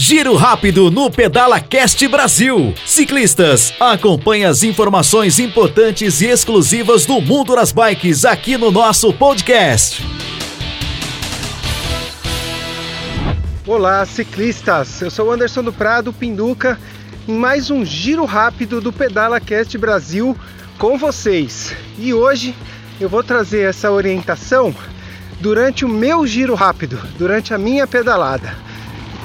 Giro 0.00 0.36
rápido 0.36 0.92
no 0.92 1.10
Pedala 1.10 1.58
Cast 1.58 2.06
Brasil. 2.06 2.72
Ciclistas, 2.86 3.74
acompanhe 3.80 4.44
as 4.44 4.62
informações 4.62 5.40
importantes 5.40 6.20
e 6.20 6.26
exclusivas 6.26 7.04
do 7.04 7.20
mundo 7.20 7.56
das 7.56 7.72
bikes 7.72 8.24
aqui 8.24 8.56
no 8.56 8.70
nosso 8.70 9.12
podcast. 9.12 10.06
Olá, 13.66 14.06
ciclistas. 14.06 15.02
Eu 15.02 15.10
sou 15.10 15.32
Anderson 15.32 15.64
do 15.64 15.72
Prado, 15.72 16.12
Pinduca, 16.12 16.78
em 17.26 17.34
mais 17.34 17.68
um 17.68 17.84
giro 17.84 18.24
rápido 18.24 18.80
do 18.80 18.92
Pedala 18.92 19.40
Cast 19.40 19.76
Brasil 19.76 20.38
com 20.78 20.96
vocês. 20.96 21.74
E 21.98 22.14
hoje 22.14 22.54
eu 23.00 23.08
vou 23.08 23.24
trazer 23.24 23.62
essa 23.62 23.90
orientação 23.90 24.72
durante 25.40 25.84
o 25.84 25.88
meu 25.88 26.24
giro 26.24 26.54
rápido, 26.54 27.00
durante 27.18 27.52
a 27.52 27.58
minha 27.58 27.84
pedalada 27.84 28.67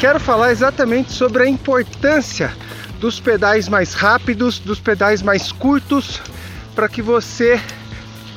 quero 0.03 0.19
falar 0.19 0.51
exatamente 0.51 1.13
sobre 1.13 1.43
a 1.43 1.47
importância 1.47 2.53
dos 2.99 3.21
pedais 3.21 3.69
mais 3.69 3.93
rápidos, 3.93 4.59
dos 4.59 4.77
pedais 4.77 5.21
mais 5.21 5.49
curtos, 5.49 6.19
para 6.75 6.89
que 6.89 7.01
você 7.01 7.57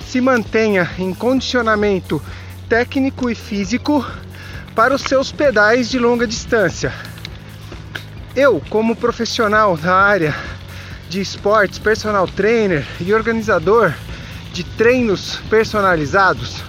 se 0.07 0.21
mantenha 0.21 0.89
em 0.97 1.13
condicionamento 1.13 2.23
técnico 2.69 3.29
e 3.29 3.35
físico 3.35 4.07
para 4.77 4.95
os 4.95 5.03
seus 5.03 5.33
pedais 5.33 5.91
de 5.91 5.99
longa 5.99 6.25
distância. 6.25 6.93
Eu, 8.37 8.63
como 8.71 8.95
profissional 8.95 9.77
da 9.77 9.93
área 9.93 10.37
de 11.09 11.21
esportes, 11.21 11.81
personal 11.81 12.29
trainer 12.29 12.87
e 13.01 13.13
organizador 13.13 13.93
de 14.53 14.63
treinos 14.63 15.41
personalizados, 15.51 16.63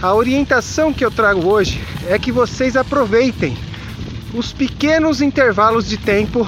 a 0.00 0.14
orientação 0.14 0.92
que 0.92 1.04
eu 1.04 1.10
trago 1.10 1.48
hoje 1.48 1.82
é 2.08 2.16
que 2.16 2.30
vocês 2.30 2.76
aproveitem 2.76 3.69
os 4.32 4.52
pequenos 4.52 5.20
intervalos 5.20 5.88
de 5.88 5.96
tempo, 5.96 6.46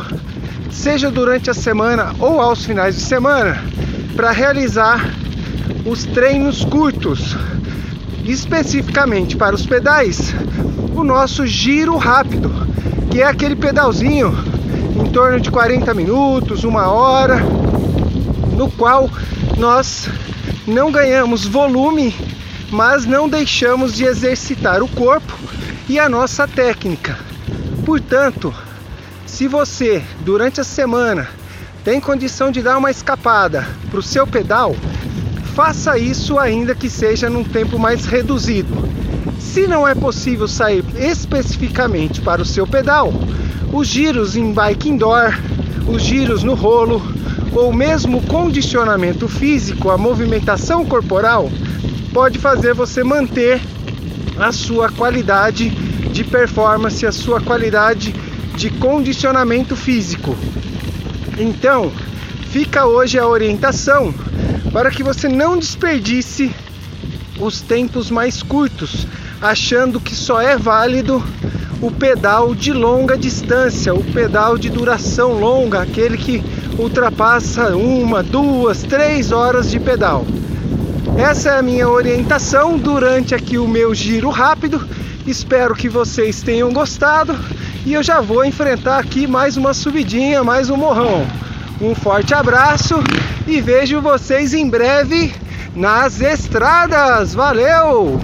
seja 0.70 1.10
durante 1.10 1.50
a 1.50 1.54
semana 1.54 2.14
ou 2.18 2.40
aos 2.40 2.64
finais 2.64 2.94
de 2.94 3.02
semana, 3.02 3.62
para 4.14 4.30
realizar 4.30 5.14
os 5.84 6.04
treinos 6.04 6.64
curtos, 6.64 7.36
especificamente 8.24 9.36
para 9.36 9.54
os 9.54 9.66
pedais, 9.66 10.32
o 10.94 11.02
nosso 11.02 11.46
giro 11.46 11.96
rápido, 11.96 12.50
que 13.10 13.20
é 13.20 13.26
aquele 13.26 13.56
pedalzinho 13.56 14.32
em 15.04 15.10
torno 15.10 15.40
de 15.40 15.50
40 15.50 15.92
minutos, 15.94 16.64
uma 16.64 16.88
hora, 16.88 17.40
no 18.56 18.70
qual 18.70 19.10
nós 19.58 20.08
não 20.66 20.92
ganhamos 20.92 21.46
volume, 21.46 22.14
mas 22.70 23.04
não 23.04 23.28
deixamos 23.28 23.94
de 23.94 24.04
exercitar 24.04 24.82
o 24.82 24.88
corpo 24.88 25.36
e 25.88 25.98
a 25.98 26.08
nossa 26.08 26.46
técnica. 26.46 27.31
Portanto, 27.84 28.54
se 29.26 29.48
você 29.48 30.02
durante 30.20 30.60
a 30.60 30.64
semana 30.64 31.28
tem 31.84 32.00
condição 32.00 32.50
de 32.52 32.62
dar 32.62 32.78
uma 32.78 32.90
escapada 32.90 33.66
para 33.90 33.98
o 33.98 34.02
seu 34.02 34.24
pedal, 34.24 34.76
faça 35.54 35.98
isso 35.98 36.38
ainda 36.38 36.74
que 36.74 36.88
seja 36.88 37.28
num 37.28 37.42
tempo 37.42 37.78
mais 37.78 38.04
reduzido. 38.04 38.88
Se 39.40 39.66
não 39.66 39.86
é 39.86 39.94
possível 39.94 40.46
sair 40.46 40.84
especificamente 40.96 42.20
para 42.20 42.40
o 42.40 42.44
seu 42.46 42.66
pedal, 42.66 43.12
os 43.72 43.88
giros 43.88 44.36
em 44.36 44.52
bike 44.52 44.88
indoor, 44.88 45.34
os 45.88 46.02
giros 46.02 46.44
no 46.44 46.54
rolo 46.54 47.02
ou 47.52 47.72
mesmo 47.72 48.18
o 48.18 48.26
condicionamento 48.26 49.28
físico, 49.28 49.90
a 49.90 49.98
movimentação 49.98 50.86
corporal, 50.86 51.50
pode 52.12 52.38
fazer 52.38 52.74
você 52.74 53.02
manter 53.02 53.60
a 54.38 54.52
sua 54.52 54.88
qualidade 54.88 55.70
de 56.12 56.22
performance, 56.22 57.04
a 57.06 57.10
sua 57.10 57.40
qualidade 57.40 58.14
de 58.56 58.70
condicionamento 58.70 59.74
físico. 59.74 60.36
Então, 61.38 61.90
fica 62.50 62.86
hoje 62.86 63.18
a 63.18 63.26
orientação 63.26 64.14
para 64.72 64.90
que 64.90 65.02
você 65.02 65.28
não 65.28 65.58
desperdice 65.58 66.54
os 67.40 67.60
tempos 67.60 68.10
mais 68.10 68.42
curtos, 68.42 69.06
achando 69.40 69.98
que 69.98 70.14
só 70.14 70.40
é 70.40 70.56
válido 70.56 71.24
o 71.80 71.90
pedal 71.90 72.54
de 72.54 72.72
longa 72.72 73.18
distância, 73.18 73.92
o 73.92 74.04
pedal 74.04 74.56
de 74.56 74.70
duração 74.70 75.40
longa, 75.40 75.82
aquele 75.82 76.16
que 76.16 76.42
ultrapassa 76.78 77.74
uma, 77.74 78.22
duas, 78.22 78.82
três 78.82 79.32
horas 79.32 79.70
de 79.70 79.80
pedal. 79.80 80.24
Essa 81.16 81.50
é 81.50 81.58
a 81.58 81.62
minha 81.62 81.88
orientação 81.88 82.78
durante 82.78 83.34
aqui 83.34 83.58
o 83.58 83.68
meu 83.68 83.94
giro 83.94 84.30
rápido 84.30 84.80
Espero 85.26 85.74
que 85.74 85.88
vocês 85.88 86.42
tenham 86.42 86.72
gostado 86.72 87.36
e 87.86 87.92
eu 87.92 88.02
já 88.02 88.20
vou 88.20 88.44
enfrentar 88.44 88.98
aqui 88.98 89.26
mais 89.26 89.56
uma 89.56 89.72
subidinha, 89.72 90.42
mais 90.42 90.68
um 90.68 90.76
morrão. 90.76 91.24
Um 91.80 91.94
forte 91.94 92.34
abraço 92.34 92.96
e 93.46 93.60
vejo 93.60 94.00
vocês 94.00 94.52
em 94.52 94.68
breve 94.68 95.32
nas 95.76 96.20
estradas. 96.20 97.34
Valeu! 97.34 98.18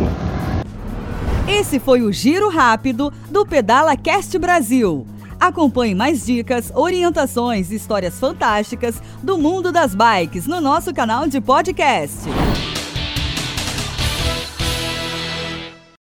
Esse 1.47 1.79
foi 1.79 2.03
o 2.03 2.13
Giro 2.13 2.49
Rápido 2.49 3.13
do 3.31 3.47
Pedala 3.47 3.97
Cast 3.97 4.37
Brasil. 4.39 5.07
Acompanhe 5.39 5.95
mais 5.95 6.27
dicas, 6.27 6.73
orientações 6.75 7.71
e 7.71 7.77
histórias 7.77 8.19
fantásticas 8.19 9.01
do 9.23 9.39
mundo 9.39 9.71
das 9.71 9.95
bikes 9.95 10.49
no 10.49 10.61
nosso 10.61 10.93
canal 10.93 11.29
de 11.29 11.41
podcast. 11.41 12.29